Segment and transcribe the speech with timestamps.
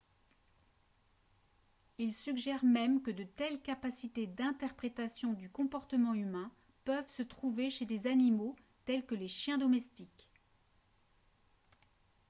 [1.99, 6.49] il suggère même que de telles capacités d'interprétation du comportement humain
[6.85, 10.27] peuvent se trouver chez des animaux tels que les chiens domestiques